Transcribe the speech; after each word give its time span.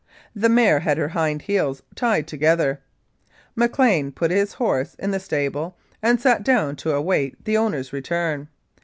The 0.35 0.49
mare 0.49 0.79
had 0.79 0.97
her 0.97 1.09
hind 1.09 1.43
heels 1.43 1.83
tied 1.93 2.25
together. 2.25 2.79
McLean 3.55 4.11
put 4.11 4.31
his 4.31 4.53
horse 4.53 4.95
in 4.95 5.11
the 5.11 5.19
stable 5.19 5.77
and 6.01 6.19
sat 6.19 6.41
down 6.43 6.75
to 6.77 6.93
await 6.95 7.45
the 7.45 7.57
owner's 7.57 7.93
return. 7.93 8.47